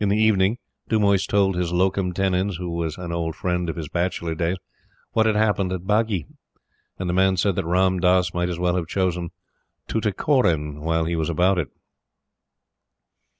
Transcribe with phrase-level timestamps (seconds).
[0.00, 0.58] In the evening,
[0.88, 4.56] Dumoise told his locum tenens, who was an old friend of his bachelor days,
[5.12, 6.26] what had happened at Bagi;
[6.98, 9.30] and the man said that Ram Dass might as well have chosen
[9.86, 11.68] Tuticorin while he was about it.